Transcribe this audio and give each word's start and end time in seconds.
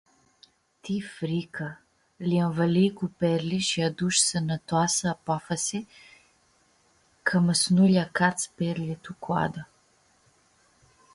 Ti 0.83 0.95
fricã! 1.15 1.67
Li-anvãlii 2.29 2.91
cu 2.97 3.05
perlji 3.19 3.59
shi 3.67 3.79
adush 3.87 4.19
sãnãtoasã 4.29 5.07
apofasi 5.15 5.79
cama 7.27 7.53
s-nu 7.61 7.83
lj-acats 7.89 8.43
perlji 8.57 8.95
tu 9.03 9.11
coadã. 9.25 9.61